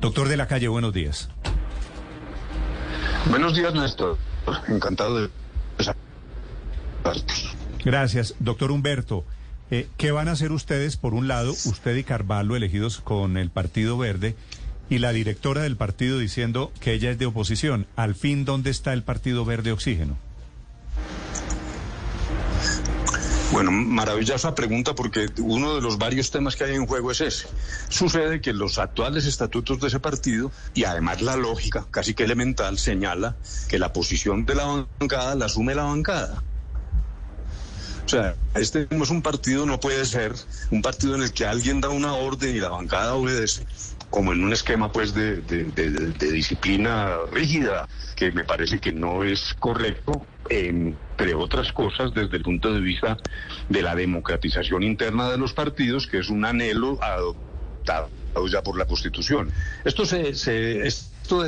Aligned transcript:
Doctor 0.00 0.28
de 0.28 0.36
la 0.36 0.46
calle, 0.46 0.68
buenos 0.68 0.92
días. 0.92 1.28
Buenos 3.28 3.56
días, 3.56 3.74
Néstor. 3.74 4.16
Encantado 4.68 5.22
de... 5.22 5.30
Gracias. 7.84 8.34
Doctor 8.38 8.70
Humberto, 8.70 9.24
eh, 9.70 9.88
¿qué 9.96 10.12
van 10.12 10.28
a 10.28 10.32
hacer 10.32 10.52
ustedes, 10.52 10.96
por 10.96 11.14
un 11.14 11.26
lado, 11.26 11.52
usted 11.52 11.96
y 11.96 12.04
Carvalho 12.04 12.54
elegidos 12.56 13.00
con 13.00 13.36
el 13.36 13.50
Partido 13.50 13.98
Verde, 13.98 14.36
y 14.90 14.98
la 14.98 15.12
directora 15.12 15.62
del 15.62 15.76
partido 15.76 16.18
diciendo 16.18 16.72
que 16.80 16.92
ella 16.92 17.10
es 17.10 17.18
de 17.18 17.26
oposición? 17.26 17.86
Al 17.96 18.14
fin, 18.14 18.44
¿dónde 18.44 18.70
está 18.70 18.92
el 18.92 19.02
Partido 19.02 19.44
Verde 19.44 19.72
Oxígeno? 19.72 20.16
Bueno, 23.50 23.70
maravillosa 23.70 24.54
pregunta 24.54 24.94
porque 24.94 25.26
uno 25.38 25.74
de 25.74 25.80
los 25.80 25.96
varios 25.96 26.30
temas 26.30 26.54
que 26.54 26.64
hay 26.64 26.74
en 26.74 26.86
juego 26.86 27.10
es 27.10 27.22
ese. 27.22 27.48
Sucede 27.88 28.42
que 28.42 28.52
los 28.52 28.78
actuales 28.78 29.24
estatutos 29.24 29.80
de 29.80 29.88
ese 29.88 30.00
partido 30.00 30.52
y 30.74 30.84
además 30.84 31.22
la 31.22 31.34
lógica 31.34 31.86
casi 31.90 32.12
que 32.12 32.24
elemental 32.24 32.78
señala 32.78 33.36
que 33.68 33.78
la 33.78 33.92
posición 33.92 34.44
de 34.44 34.54
la 34.54 34.86
bancada 35.00 35.34
la 35.34 35.46
asume 35.46 35.74
la 35.74 35.84
bancada. 35.84 36.42
O 38.04 38.08
sea, 38.08 38.36
este 38.54 38.86
no 38.90 39.04
es 39.04 39.10
un 39.10 39.22
partido, 39.22 39.64
no 39.64 39.80
puede 39.80 40.04
ser 40.04 40.34
un 40.70 40.82
partido 40.82 41.14
en 41.14 41.22
el 41.22 41.32
que 41.32 41.46
alguien 41.46 41.80
da 41.80 41.88
una 41.88 42.12
orden 42.14 42.54
y 42.54 42.60
la 42.60 42.68
bancada 42.68 43.14
obedece 43.14 43.66
como 44.10 44.32
en 44.32 44.42
un 44.42 44.52
esquema 44.52 44.90
pues 44.90 45.14
de, 45.14 45.42
disciplina 46.18 47.16
rígida, 47.32 47.88
que 48.16 48.32
me 48.32 48.44
parece 48.44 48.78
que 48.78 48.92
no 48.92 49.22
es 49.22 49.54
correcto, 49.58 50.26
entre 50.48 51.34
otras 51.34 51.72
cosas, 51.72 52.14
desde 52.14 52.38
el 52.38 52.42
punto 52.42 52.72
de 52.72 52.80
vista 52.80 53.18
de 53.68 53.82
la 53.82 53.94
democratización 53.94 54.82
interna 54.82 55.30
de 55.30 55.38
los 55.38 55.52
partidos, 55.52 56.06
que 56.06 56.18
es 56.18 56.30
un 56.30 56.44
anhelo 56.44 56.98
adoptado 57.02 58.08
ya 58.50 58.62
por 58.62 58.78
la 58.78 58.84
Constitución. 58.84 59.50
Esto 59.84 60.06
se, 60.06 60.28
esto 60.28 61.44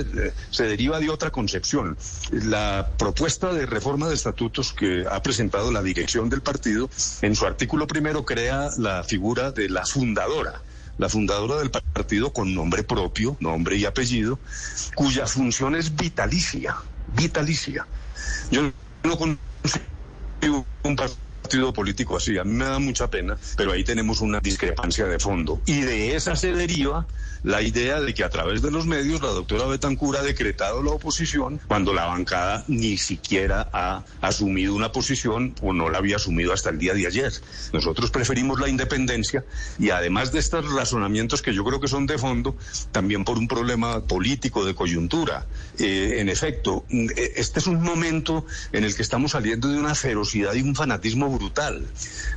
se 0.50 0.64
deriva 0.64 0.98
de 0.98 1.08
otra 1.08 1.30
concepción. 1.30 1.97
La 2.33 2.91
propuesta 2.98 3.53
de 3.53 3.66
reforma 3.66 4.08
de 4.08 4.14
estatutos 4.14 4.72
que 4.72 5.05
ha 5.08 5.22
presentado 5.22 5.70
la 5.70 5.83
dirección 5.83 6.28
del 6.28 6.42
partido, 6.42 6.91
en 7.22 7.36
su 7.36 7.47
artículo 7.47 7.86
primero 7.86 8.25
crea 8.25 8.70
la 8.77 9.05
figura 9.05 9.53
de 9.53 9.69
la 9.69 9.86
fundadora 9.86 10.61
la 11.01 11.09
fundadora 11.09 11.56
del 11.56 11.70
partido 11.70 12.31
con 12.31 12.55
nombre 12.55 12.83
propio, 12.83 13.34
nombre 13.41 13.77
y 13.77 13.87
apellido, 13.87 14.39
cuya 14.95 15.27
función 15.27 15.75
es 15.75 15.97
vitalicia, 15.97 16.77
vitalicia. 17.17 17.87
Yo 18.51 18.70
no 19.03 19.17
consigo 19.17 20.67
un 20.83 20.97
partido 20.97 21.30
político 21.75 22.17
así, 22.17 22.39
a 22.39 22.45
mí 22.45 22.53
me 22.53 22.65
da 22.65 22.79
mucha 22.79 23.11
pena, 23.11 23.37
pero 23.56 23.73
ahí 23.73 23.83
tenemos 23.83 24.20
una 24.20 24.41
discrepancia 24.41 25.06
de 25.06 25.19
fondo. 25.19 25.61
Y 25.67 25.81
de 25.81 26.15
esa 26.15 26.37
se 26.37 26.53
deriva 26.53 27.06
la 27.43 27.62
idea 27.62 28.01
de 28.01 28.12
que 28.12 28.23
a 28.23 28.29
través 28.29 28.61
de 28.62 28.70
los 28.70 28.87
medios 28.87 29.23
la 29.23 29.29
doctora 29.29 29.67
Betancur 29.67 30.17
ha 30.17 30.23
decretado 30.23 30.83
la 30.83 30.91
oposición 30.91 31.61
cuando 31.67 31.95
la 31.95 32.05
bancada 32.05 32.65
ni 32.69 32.98
siquiera 32.98 33.69
ha 33.73 34.05
asumido 34.21 34.75
una 34.75 34.93
posición 34.93 35.55
o 35.62 35.73
no 35.73 35.89
la 35.89 35.98
había 35.98 36.17
asumido 36.17 36.53
hasta 36.53 36.71
el 36.71 36.78
día 36.78 36.95
de 36.95 37.06
ayer. 37.06 37.33
Nosotros 37.73 38.11
preferimos 38.11 38.61
la 38.61 38.69
independencia 38.69 39.45
y 39.78 39.91
además 39.91 40.33
de 40.33 40.39
estos 40.39 40.71
razonamientos 40.73 41.43
que 41.43 41.55
yo 41.55 41.65
creo 41.65 41.81
que 41.81 41.89
son 41.89 42.06
de 42.06 42.19
fondo, 42.19 42.56
también 42.93 43.25
por 43.25 43.39
un 43.39 43.48
problema 43.48 44.05
político 44.05 44.65
de 44.65 44.75
coyuntura. 44.75 45.47
Eh, 45.78 46.17
en 46.19 46.28
efecto, 46.28 46.84
eh, 46.91 47.33
este 47.37 47.61
es 47.61 47.67
un 47.67 47.83
momento 47.83 48.45
en 48.73 48.84
el 48.84 48.95
que 48.95 49.03
estamos 49.03 49.33
saliendo 49.33 49.69
de 49.69 49.78
una 49.78 49.95
ferocidad 49.95 50.55
y 50.55 50.62
un 50.62 50.75
fanatismo 50.75 51.39
brutal. 51.41 51.86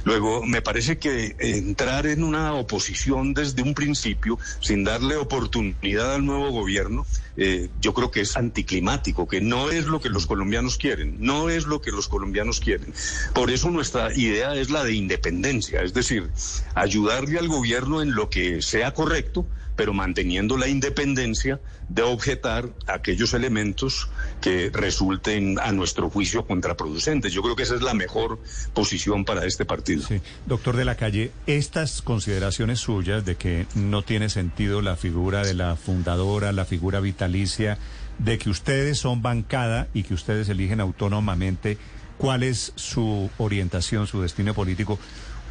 Luego, 0.06 0.46
me 0.46 0.62
parece 0.62 0.98
que 0.98 1.36
entrar 1.40 2.08
en 2.08 2.24
una 2.24 2.54
oposición 2.54 3.34
desde 3.34 3.62
un 3.62 3.74
principio, 3.74 4.40
sin 4.62 4.84
dar 4.84 4.94
darle 4.94 5.16
oportunidad 5.16 6.14
al 6.14 6.26
nuevo 6.26 6.52
gobierno, 6.52 7.08
eh, 7.36 7.70
yo 7.82 7.96
creo 7.96 8.12
que 8.12 8.22
es 8.22 8.38
anticlimático, 8.38 9.28
que 9.28 9.42
no 9.42 9.72
es 9.72 9.86
lo 9.86 10.00
que 10.00 10.10
los 10.10 10.28
colombianos 10.28 10.78
quieren, 10.78 11.16
no 11.20 11.50
es 11.50 11.66
lo 11.66 11.82
que 11.82 11.92
los 11.92 12.08
colombianos 12.08 12.60
quieren. 12.60 12.94
Por 13.34 13.50
eso 13.50 13.72
nuestra 13.72 14.14
idea 14.14 14.56
es 14.56 14.70
la 14.70 14.84
de 14.84 14.94
independencia, 14.94 15.82
es 15.82 15.96
decir, 15.96 16.30
ayudarle 16.76 17.40
al 17.40 17.48
gobierno 17.48 18.04
en 18.04 18.14
lo 18.14 18.30
que 18.30 18.62
sea 18.62 18.94
correcto, 18.94 19.48
pero 19.76 19.94
manteniendo 19.94 20.58
la 20.58 20.68
independencia 20.68 21.60
de 21.90 22.04
objetar 22.04 22.70
aquellos 22.86 23.34
elementos 23.34 24.10
que 24.44 24.70
resulten 24.74 25.58
a 25.58 25.72
nuestro 25.72 26.10
juicio 26.10 26.46
contraproducentes. 26.46 27.32
Yo 27.32 27.42
creo 27.42 27.56
que 27.56 27.64
esa 27.64 27.76
es 27.76 27.82
la 27.82 27.94
mejor 27.94 28.40
posición 28.74 29.24
para 29.24 29.46
este 29.46 29.64
partido. 29.64 30.04
Doctor 30.46 30.76
de 30.76 30.84
la 30.84 30.96
Calle, 30.96 31.32
estas 31.48 32.02
consideraciones 32.02 32.82
suyas 32.82 33.24
de 33.24 33.38
que 33.38 33.68
no 33.74 34.02
tiene 34.02 34.28
sentido 34.28 34.82
la 34.82 34.98
figura 34.98 35.44
de 35.44 35.54
la 35.54 35.78
fundadora, 35.78 36.52
la 36.52 36.66
figura 36.66 37.00
vitalicia, 37.00 37.78
de 38.18 38.38
que 38.38 38.50
ustedes 38.50 38.98
son 38.98 39.22
bancada 39.22 39.88
y 39.94 40.04
que 40.04 40.14
ustedes 40.14 40.50
eligen 40.50 40.82
autónomamente 40.82 41.78
cuál 42.18 42.44
es 42.44 42.74
su 42.76 43.30
orientación, 43.38 44.08
su 44.08 44.22
destino 44.22 44.54
político. 44.54 45.00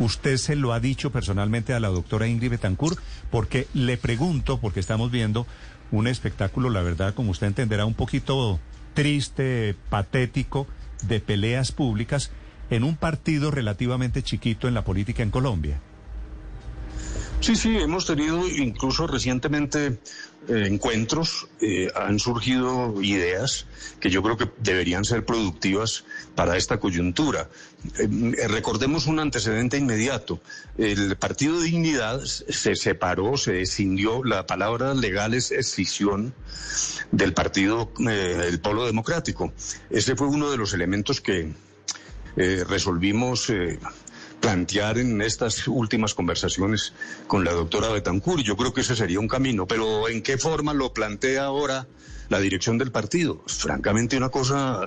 ¿Usted 0.01 0.37
se 0.37 0.55
lo 0.55 0.75
ha 0.75 0.81
dicho 0.81 1.11
personalmente 1.11 1.73
a 1.73 1.81
la 1.81 1.89
doctora 1.89 2.29
Ingrid 2.29 2.51
Betancourt? 2.51 2.99
Porque 3.31 3.69
le 3.73 3.97
pregunto, 3.97 4.61
porque 4.61 4.81
estamos 4.81 5.11
viendo 5.11 5.47
un 5.91 6.09
espectáculo, 6.09 6.69
la 6.69 6.83
verdad, 6.83 7.15
como 7.15 7.31
usted 7.31 7.47
entenderá, 7.47 7.87
un 7.87 7.95
poquito 7.95 8.61
triste, 8.95 9.75
patético, 9.89 10.67
de 11.03 11.21
peleas 11.21 11.73
públicas 11.73 12.31
en 12.71 12.85
un 12.85 12.97
partido 12.97 13.51
relativamente 13.51 14.23
chiquito 14.23 14.69
en 14.69 14.75
la 14.75 14.85
política 14.85 15.23
en 15.23 15.31
Colombia. 15.31 15.81
Sí, 17.43 17.57
sí, 17.57 17.77
hemos 17.77 18.07
tenido 18.07 18.47
incluso 18.47 19.09
recientemente 19.09 19.99
eh, 20.49 20.65
encuentros, 20.69 21.49
eh, 21.61 21.89
han 21.93 22.21
surgido 22.21 23.03
ideas 23.03 23.67
que 23.99 24.11
yo 24.11 24.23
creo 24.23 24.37
que 24.37 24.49
deberían 24.59 25.05
ser 25.05 25.25
productivas 25.27 26.05
para 26.37 26.57
esta 26.57 26.79
coyuntura. 26.79 27.51
Eh, 27.99 28.47
recordemos 28.47 29.09
un 29.09 29.19
antecedente 29.19 29.77
inmediato. 29.77 30.41
El 30.79 31.17
Partido 31.17 31.61
Dignidad 31.61 32.23
se 32.23 32.77
separó, 32.77 33.37
se 33.37 33.63
escindió, 33.63 34.23
la 34.23 34.47
palabra 34.47 34.95
legal 34.95 35.35
es 35.35 35.51
escisión 35.51 36.33
del 37.11 37.35
Partido, 37.35 37.91
el 38.09 38.61
Polo 38.61 38.87
Democrático. 38.87 39.53
Ese 39.91 40.15
fue 40.15 40.29
uno 40.29 40.49
de 40.53 40.59
los 40.59 40.75
elementos 40.75 41.21
que 41.21 41.53
resolvimos 42.37 43.51
plantear 44.43 44.99
en 44.99 45.23
estas 45.23 45.67
últimas 45.69 46.13
conversaciones 46.13 46.93
con 47.27 47.45
la 47.45 47.53
doctora 47.53 47.89
Betancourt. 47.89 48.43
Yo 48.43 48.57
creo 48.57 48.75
que 48.75 48.83
ese 48.83 48.97
sería 48.97 49.21
un 49.21 49.29
camino, 49.29 49.67
pero 49.67 50.09
¿en 50.09 50.21
qué 50.21 50.37
forma 50.37 50.75
lo 50.75 50.93
plantea 50.93 51.45
ahora 51.45 51.87
la 52.29 52.41
dirección 52.41 52.77
del 52.77 52.91
partido? 52.91 53.43
Francamente, 53.47 54.17
una 54.19 54.29
cosa 54.29 54.81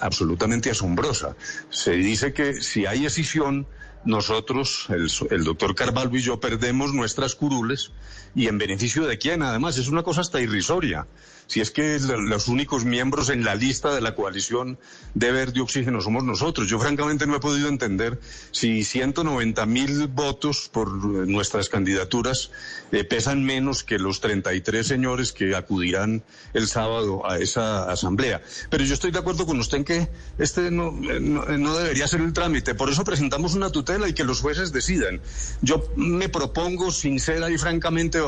absolutamente 0.00 0.70
asombrosa. 0.70 1.36
Se 1.68 1.92
dice 1.92 2.32
que 2.32 2.54
si 2.54 2.86
hay 2.86 3.06
escisión, 3.06 3.66
nosotros, 4.04 4.86
el, 4.88 5.10
el, 5.30 5.44
doctor 5.44 5.74
Carvalho 5.74 6.16
y 6.16 6.22
yo, 6.22 6.40
perdemos 6.40 6.94
nuestras 6.94 7.34
curules 7.34 7.92
y 8.34 8.46
en 8.46 8.58
beneficio 8.58 9.06
de 9.06 9.18
quién, 9.18 9.42
además, 9.42 9.78
es 9.78 9.88
una 9.88 10.02
cosa 10.02 10.22
hasta 10.22 10.40
irrisoria 10.40 11.06
si 11.50 11.60
es 11.60 11.72
que 11.72 11.98
los 11.98 12.46
únicos 12.46 12.84
miembros 12.84 13.28
en 13.28 13.42
la 13.42 13.56
lista 13.56 13.92
de 13.92 14.00
la 14.00 14.14
coalición 14.14 14.78
de 15.14 15.32
verde 15.32 15.60
oxígeno 15.60 16.00
somos 16.00 16.22
nosotros. 16.22 16.68
Yo 16.68 16.78
francamente 16.78 17.26
no 17.26 17.34
he 17.34 17.40
podido 17.40 17.66
entender 17.66 18.20
si 18.52 18.84
190 18.84 19.66
mil 19.66 20.06
votos 20.06 20.70
por 20.72 20.88
nuestras 21.26 21.68
candidaturas 21.68 22.52
eh, 22.92 23.02
pesan 23.02 23.42
menos 23.42 23.82
que 23.82 23.98
los 23.98 24.20
33 24.20 24.86
señores 24.86 25.32
que 25.32 25.56
acudirán 25.56 26.22
el 26.54 26.68
sábado 26.68 27.28
a 27.28 27.38
esa 27.38 27.90
asamblea. 27.90 28.42
Pero 28.70 28.84
yo 28.84 28.94
estoy 28.94 29.10
de 29.10 29.18
acuerdo 29.18 29.44
con 29.44 29.58
usted 29.58 29.78
en 29.78 29.84
que 29.84 30.08
este 30.38 30.70
no, 30.70 30.90
eh, 31.10 31.18
no, 31.18 31.46
no 31.46 31.76
debería 31.76 32.06
ser 32.06 32.20
el 32.20 32.32
trámite. 32.32 32.76
Por 32.76 32.90
eso 32.90 33.02
presentamos 33.02 33.54
una 33.54 33.70
tutela 33.70 33.89
y 34.08 34.14
que 34.14 34.24
los 34.24 34.40
jueces 34.40 34.72
decidan. 34.72 35.20
Yo 35.62 35.82
me 35.96 36.28
propongo 36.28 36.90
sincera 36.92 37.50
y 37.50 37.58
francamente 37.58 38.20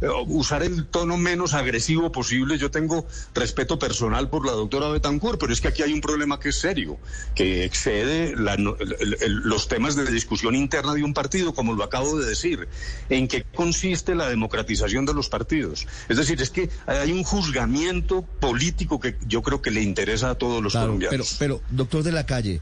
eh, 0.00 0.08
usar 0.26 0.62
el 0.62 0.86
tono 0.86 1.16
menos 1.16 1.54
agresivo 1.54 2.10
posible. 2.10 2.58
Yo 2.58 2.70
tengo 2.70 3.06
respeto 3.32 3.78
personal 3.78 4.28
por 4.28 4.44
la 4.44 4.52
doctora 4.52 4.88
Betancourt, 4.88 5.38
pero 5.38 5.52
es 5.52 5.60
que 5.60 5.68
aquí 5.68 5.82
hay 5.82 5.92
un 5.92 6.00
problema 6.00 6.40
que 6.40 6.48
es 6.48 6.56
serio, 6.56 6.98
que 7.34 7.64
excede 7.64 8.34
los 8.36 9.68
temas 9.68 9.94
de 9.94 10.04
discusión 10.06 10.56
interna 10.56 10.94
de 10.94 11.04
un 11.04 11.14
partido, 11.14 11.54
como 11.54 11.74
lo 11.74 11.84
acabo 11.84 12.18
de 12.18 12.26
decir. 12.26 12.68
¿En 13.08 13.28
qué 13.28 13.44
consiste 13.54 14.14
la 14.14 14.28
democratización 14.28 15.06
de 15.06 15.14
los 15.14 15.28
partidos? 15.28 15.86
Es 16.08 16.16
decir, 16.16 16.42
es 16.42 16.50
que 16.50 16.70
hay 16.86 17.12
un 17.12 17.22
juzgamiento 17.22 18.22
político 18.22 18.98
que 18.98 19.16
yo 19.26 19.42
creo 19.42 19.62
que 19.62 19.70
le 19.70 19.82
interesa 19.82 20.30
a 20.30 20.34
todos 20.34 20.62
los 20.62 20.72
colombianos. 20.72 21.36
Pero, 21.38 21.60
pero, 21.60 21.76
doctor 21.76 22.02
de 22.02 22.12
la 22.12 22.26
calle. 22.26 22.60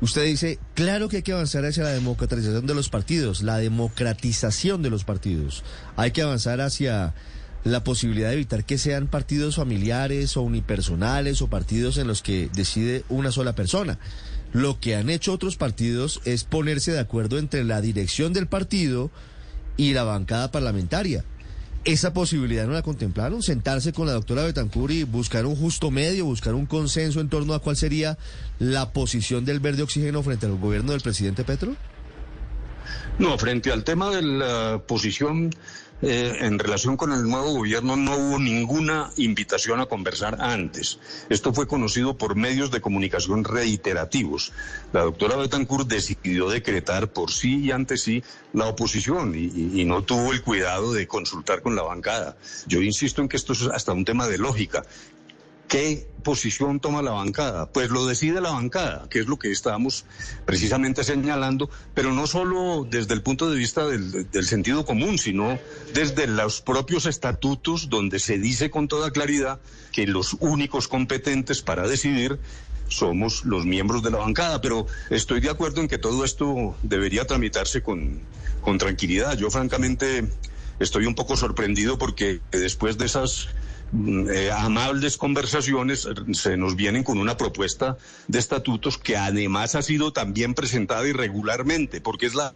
Usted 0.00 0.24
dice, 0.24 0.58
claro 0.74 1.08
que 1.08 1.18
hay 1.18 1.22
que 1.22 1.32
avanzar 1.32 1.64
hacia 1.64 1.84
la 1.84 1.92
democratización 1.92 2.66
de 2.66 2.74
los 2.74 2.90
partidos, 2.90 3.42
la 3.42 3.56
democratización 3.56 4.82
de 4.82 4.90
los 4.90 5.04
partidos. 5.04 5.64
Hay 5.96 6.10
que 6.10 6.20
avanzar 6.20 6.60
hacia 6.60 7.14
la 7.64 7.82
posibilidad 7.82 8.28
de 8.28 8.34
evitar 8.34 8.64
que 8.64 8.78
sean 8.78 9.08
partidos 9.08 9.56
familiares 9.56 10.36
o 10.36 10.42
unipersonales 10.42 11.40
o 11.40 11.48
partidos 11.48 11.96
en 11.96 12.06
los 12.06 12.22
que 12.22 12.50
decide 12.54 13.04
una 13.08 13.32
sola 13.32 13.54
persona. 13.54 13.98
Lo 14.52 14.78
que 14.80 14.96
han 14.96 15.08
hecho 15.08 15.32
otros 15.32 15.56
partidos 15.56 16.20
es 16.24 16.44
ponerse 16.44 16.92
de 16.92 17.00
acuerdo 17.00 17.38
entre 17.38 17.64
la 17.64 17.80
dirección 17.80 18.32
del 18.32 18.46
partido 18.46 19.10
y 19.78 19.94
la 19.94 20.04
bancada 20.04 20.50
parlamentaria. 20.50 21.24
¿Esa 21.86 22.12
posibilidad 22.12 22.66
no 22.66 22.72
la 22.72 22.82
contemplaron? 22.82 23.44
¿Sentarse 23.44 23.92
con 23.92 24.08
la 24.08 24.12
doctora 24.12 24.42
Betancur 24.42 24.90
y 24.90 25.04
buscar 25.04 25.46
un 25.46 25.54
justo 25.54 25.92
medio, 25.92 26.24
buscar 26.24 26.54
un 26.54 26.66
consenso 26.66 27.20
en 27.20 27.28
torno 27.28 27.54
a 27.54 27.60
cuál 27.60 27.76
sería 27.76 28.18
la 28.58 28.92
posición 28.92 29.44
del 29.44 29.60
verde 29.60 29.84
oxígeno 29.84 30.20
frente 30.24 30.46
al 30.46 30.56
gobierno 30.56 30.90
del 30.90 31.00
presidente 31.00 31.44
Petro? 31.44 31.76
No, 33.20 33.38
frente 33.38 33.70
al 33.70 33.84
tema 33.84 34.10
de 34.10 34.22
la 34.22 34.82
posición 34.84 35.50
eh, 36.02 36.36
en 36.40 36.58
relación 36.58 36.96
con 36.96 37.12
el 37.12 37.22
nuevo 37.22 37.52
gobierno 37.52 37.96
no 37.96 38.16
hubo 38.16 38.38
ninguna 38.38 39.10
invitación 39.16 39.80
a 39.80 39.86
conversar 39.86 40.40
antes. 40.40 40.98
Esto 41.30 41.54
fue 41.54 41.66
conocido 41.66 42.18
por 42.18 42.36
medios 42.36 42.70
de 42.70 42.80
comunicación 42.80 43.44
reiterativos. 43.44 44.52
La 44.92 45.02
doctora 45.02 45.36
Betancourt 45.36 45.88
decidió 45.88 46.50
decretar 46.50 47.08
por 47.08 47.30
sí 47.30 47.60
y 47.60 47.70
ante 47.70 47.96
sí 47.96 48.22
la 48.52 48.66
oposición 48.66 49.34
y, 49.34 49.80
y 49.80 49.84
no 49.84 50.02
tuvo 50.02 50.32
el 50.32 50.42
cuidado 50.42 50.92
de 50.92 51.06
consultar 51.06 51.62
con 51.62 51.74
la 51.74 51.82
bancada. 51.82 52.36
Yo 52.66 52.82
insisto 52.82 53.22
en 53.22 53.28
que 53.28 53.36
esto 53.36 53.54
es 53.54 53.62
hasta 53.62 53.92
un 53.92 54.04
tema 54.04 54.26
de 54.28 54.38
lógica. 54.38 54.84
¿Qué 55.68 56.06
posición 56.22 56.78
toma 56.78 57.02
la 57.02 57.10
bancada? 57.10 57.72
Pues 57.72 57.90
lo 57.90 58.06
decide 58.06 58.40
la 58.40 58.50
bancada, 58.50 59.08
que 59.08 59.18
es 59.18 59.26
lo 59.26 59.36
que 59.36 59.50
estábamos 59.50 60.04
precisamente 60.44 61.02
señalando, 61.02 61.68
pero 61.92 62.12
no 62.12 62.28
solo 62.28 62.86
desde 62.88 63.14
el 63.14 63.22
punto 63.22 63.50
de 63.50 63.56
vista 63.56 63.84
del, 63.86 64.30
del, 64.30 64.46
sentido 64.46 64.84
común, 64.84 65.18
sino 65.18 65.58
desde 65.92 66.28
los 66.28 66.60
propios 66.60 67.06
estatutos 67.06 67.88
donde 67.88 68.20
se 68.20 68.38
dice 68.38 68.70
con 68.70 68.86
toda 68.86 69.10
claridad 69.10 69.60
que 69.92 70.06
los 70.06 70.36
únicos 70.38 70.86
competentes 70.86 71.62
para 71.62 71.88
decidir 71.88 72.38
somos 72.88 73.44
los 73.44 73.66
miembros 73.66 74.02
de 74.02 74.10
la 74.10 74.18
bancada. 74.18 74.60
Pero 74.60 74.86
estoy 75.10 75.40
de 75.40 75.50
acuerdo 75.50 75.80
en 75.80 75.88
que 75.88 75.98
todo 75.98 76.24
esto 76.24 76.76
debería 76.82 77.26
tramitarse 77.26 77.82
con, 77.82 78.20
con 78.60 78.78
tranquilidad. 78.78 79.36
Yo 79.36 79.50
francamente 79.50 80.28
estoy 80.78 81.06
un 81.06 81.14
poco 81.14 81.36
sorprendido 81.36 81.98
porque 81.98 82.40
después 82.52 82.98
de 82.98 83.06
esas 83.06 83.48
eh, 83.94 84.50
amables 84.52 85.16
conversaciones 85.16 86.08
se 86.32 86.56
nos 86.56 86.76
vienen 86.76 87.04
con 87.04 87.18
una 87.18 87.36
propuesta 87.36 87.96
de 88.28 88.38
estatutos 88.38 88.98
que 88.98 89.16
además 89.16 89.74
ha 89.74 89.82
sido 89.82 90.12
también 90.12 90.54
presentada 90.54 91.06
irregularmente, 91.06 92.00
porque 92.00 92.26
es 92.26 92.34
la 92.34 92.54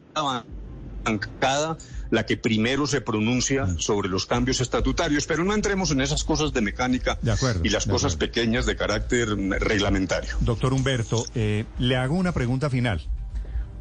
bancada 1.04 1.78
la 2.10 2.26
que 2.26 2.36
primero 2.36 2.86
se 2.86 3.00
pronuncia 3.00 3.68
sobre 3.78 4.08
los 4.08 4.26
cambios 4.26 4.60
estatutarios, 4.60 5.26
pero 5.26 5.44
no 5.44 5.54
entremos 5.54 5.92
en 5.92 6.00
esas 6.00 6.24
cosas 6.24 6.52
de 6.52 6.60
mecánica 6.60 7.18
de 7.22 7.30
acuerdo, 7.30 7.60
y 7.64 7.68
las 7.70 7.86
cosas 7.86 8.14
acuerdo. 8.14 8.32
pequeñas 8.32 8.66
de 8.66 8.76
carácter 8.76 9.28
reglamentario. 9.28 10.36
Doctor 10.40 10.72
Humberto, 10.72 11.24
eh, 11.34 11.64
le 11.78 11.96
hago 11.96 12.16
una 12.16 12.32
pregunta 12.32 12.68
final. 12.68 13.06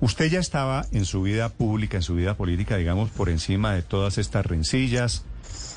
Usted 0.02 0.30
ya 0.30 0.40
estaba 0.40 0.86
en 0.92 1.06
su 1.06 1.24
vida 1.24 1.50
pública, 1.50 1.98
en 1.98 2.04
su 2.04 2.16
vida 2.16 2.38
política, 2.38 2.78
digamos, 2.78 3.10
por 3.10 3.30
encima 3.30 3.74
de 3.74 3.82
todas 3.82 4.18
estas 4.18 4.46
rencillas. 4.46 5.26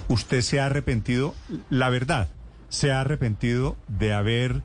¿Usted 0.08 0.42
se 0.42 0.60
ha 0.60 0.66
arrepentido, 0.66 1.34
la 1.70 1.88
verdad, 1.90 2.28
se 2.68 2.92
ha 2.92 3.00
arrepentido 3.00 3.76
de 3.88 4.12
haber 4.12 4.62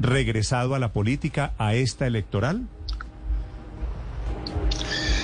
regresado 0.00 0.74
a 0.74 0.78
la 0.78 0.92
política, 0.92 1.52
a 1.58 1.74
esta 1.74 2.06
electoral? 2.06 2.66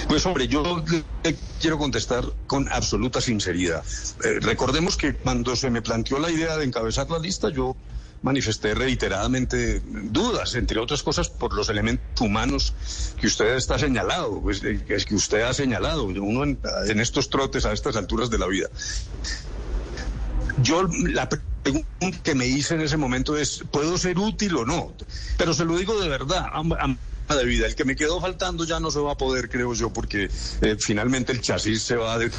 Pues 0.09 0.26
hombre, 0.26 0.47
yo 0.47 0.85
le 1.25 1.37
quiero 1.61 1.79
contestar 1.79 2.25
con 2.47 2.71
absoluta 2.71 3.21
sinceridad. 3.21 3.82
Eh, 4.25 4.38
recordemos 4.41 4.97
que 4.97 5.15
cuando 5.15 5.56
se 5.56 5.71
me 5.71 5.82
planteó 5.82 6.19
la 6.19 6.31
idea 6.31 6.56
de 6.56 6.65
encabezar 6.65 7.11
la 7.11 7.19
lista, 7.19 7.49
yo 7.49 7.75
manifesté 8.25 8.75
reiteradamente 8.75 9.81
dudas, 9.85 10.55
entre 10.55 10.81
otras 10.81 11.03
cosas 11.03 11.29
por 11.29 11.53
los 11.55 11.69
elementos 11.69 12.21
humanos 12.21 12.73
que 13.21 13.26
usted 13.26 13.55
está 13.55 13.79
señalado, 13.79 14.41
pues, 14.41 14.65
eh, 14.65 14.82
que 14.85 15.15
usted 15.15 15.43
ha 15.43 15.53
señalado, 15.53 16.05
uno 16.05 16.43
en, 16.43 16.59
en 16.88 17.00
estos 17.00 17.29
trotes 17.31 17.67
a 17.67 17.73
estas 17.73 17.97
alturas 17.97 18.31
de 18.31 18.38
la 18.38 18.47
vida. 18.47 18.69
Yo 20.62 20.88
la 20.91 21.29
pregunta 21.29 22.23
que 22.23 22.35
me 22.35 22.47
hice 22.47 22.75
en 22.75 22.81
ese 22.81 22.97
momento 22.97 23.37
es, 23.37 23.62
¿puedo 23.71 23.99
ser 23.99 24.19
útil 24.19 24.56
o 24.56 24.65
no? 24.65 24.94
Pero 25.37 25.53
se 25.53 25.65
lo 25.65 25.76
digo 25.76 26.00
de 26.00 26.09
verdad. 26.09 26.47
am- 26.53 26.73
am- 26.73 26.99
de 27.29 27.44
vida. 27.47 27.67
El 27.67 27.75
que 27.75 27.85
me 27.87 27.97
quedó 27.97 28.21
faltando 28.21 28.65
ya 28.65 28.81
no 28.81 28.91
se 28.91 29.00
va 29.00 29.12
a 29.12 29.17
poder, 29.17 29.49
creo 29.49 29.73
yo, 29.75 29.91
porque 29.91 30.31
eh, 30.61 30.76
finalmente 30.79 31.32
el 31.32 31.41
chasis 31.41 31.82
se 31.82 31.97
va 31.97 32.19
de... 32.19 32.31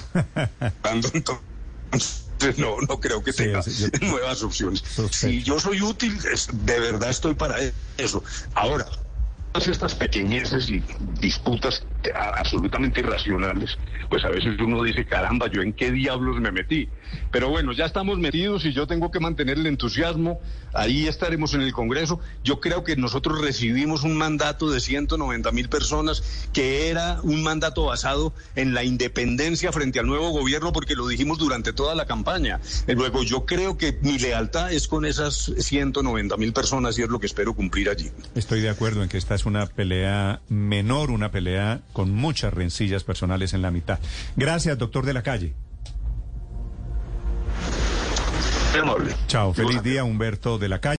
Entonces, 0.83 2.24
no, 2.57 2.77
no 2.87 2.99
creo 2.99 3.23
que 3.23 3.33
tenga 3.33 3.61
sí, 3.63 3.71
yo- 3.99 4.07
nuevas 4.07 4.43
opciones. 4.43 4.83
Si 5.11 5.43
yo 5.43 5.59
soy 5.59 5.81
útil, 5.81 6.17
es- 6.31 6.47
de 6.51 6.79
verdad 6.79 7.09
estoy 7.09 7.33
para 7.35 7.55
eso. 7.97 8.23
Ahora, 8.53 8.87
todas 9.51 9.67
estas 9.67 9.95
pequeñeces 9.95 10.69
y 10.69 10.83
disputas 10.99 11.85
absolutamente 12.13 12.99
irracionales, 13.01 13.77
pues 14.09 14.23
a 14.25 14.29
veces 14.29 14.59
uno 14.59 14.83
dice, 14.83 15.05
caramba, 15.05 15.47
¿yo 15.51 15.61
en 15.61 15.73
qué 15.73 15.91
diablos 15.91 16.39
me 16.39 16.51
metí? 16.51 16.89
Pero 17.31 17.49
bueno, 17.49 17.71
ya 17.73 17.85
estamos 17.85 18.17
metidos 18.19 18.65
y 18.65 18.73
yo 18.73 18.87
tengo 18.87 19.11
que 19.11 19.19
mantener 19.19 19.57
el 19.57 19.67
entusiasmo. 19.67 20.39
Ahí 20.73 21.07
estaremos 21.07 21.53
en 21.53 21.61
el 21.61 21.73
Congreso. 21.73 22.19
Yo 22.43 22.59
creo 22.59 22.83
que 22.83 22.95
nosotros 22.95 23.41
recibimos 23.41 24.03
un 24.03 24.17
mandato 24.17 24.69
de 24.69 24.79
190 24.79 25.51
mil 25.51 25.69
personas 25.69 26.49
que 26.53 26.89
era 26.89 27.19
un 27.23 27.43
mandato 27.43 27.85
basado 27.85 28.33
en 28.55 28.73
la 28.73 28.83
independencia 28.83 29.71
frente 29.71 29.99
al 29.99 30.07
nuevo 30.07 30.29
gobierno 30.29 30.73
porque 30.73 30.95
lo 30.95 31.07
dijimos 31.07 31.37
durante 31.37 31.73
toda 31.73 31.95
la 31.95 32.05
campaña. 32.05 32.59
Luego 32.87 33.23
yo 33.23 33.45
creo 33.45 33.77
que 33.77 33.97
mi 34.01 34.17
lealtad 34.17 34.71
es 34.71 34.87
con 34.87 35.05
esas 35.05 35.51
190 35.57 36.37
mil 36.37 36.53
personas 36.53 36.97
y 36.97 37.03
es 37.03 37.09
lo 37.09 37.19
que 37.19 37.27
espero 37.27 37.53
cumplir 37.53 37.89
allí. 37.89 38.11
Estoy 38.35 38.61
de 38.61 38.69
acuerdo 38.69 39.03
en 39.03 39.09
que 39.09 39.17
esta 39.17 39.35
es 39.35 39.45
una 39.45 39.65
pelea 39.67 40.41
menor, 40.49 41.11
una 41.11 41.31
pelea 41.31 41.81
con 41.95 42.11
muchas 42.11 42.53
rencillas 42.53 43.05
personales 43.05 43.53
en 43.53 43.61
la 43.61 43.71
mitad. 43.71 43.99
Gracias, 44.35 44.77
doctor 44.77 45.05
de 45.05 45.13
la 45.13 45.23
calle. 45.23 45.55
Chao, 49.27 49.53
feliz 49.53 49.81
día, 49.81 50.03
Humberto 50.03 50.57
de 50.57 50.67
la 50.67 50.81
calle. 50.81 50.93